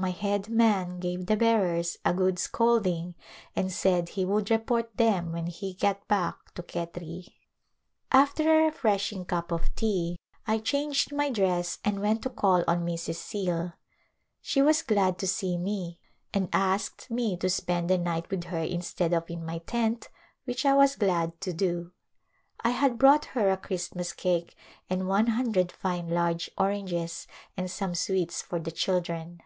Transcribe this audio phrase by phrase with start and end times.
[0.00, 3.16] My head man gave the bearers a good scolding
[3.56, 7.26] and said he would report them when he got back to Khetri.
[8.12, 11.78] After a refreshing cup of tea I [299] A Gliynpse of India changed my dress
[11.84, 13.16] and went to call on Mrs.
[13.16, 13.72] Scale.
[14.40, 15.98] She was glad to see me
[16.32, 20.10] and asked me to spend the night with her instead of in my tent
[20.44, 21.90] which I was glad to do.
[22.60, 24.54] I had brought her a Christmas cake
[24.88, 27.26] and one hundred fine large oranges
[27.56, 29.42] and some sweets for the children.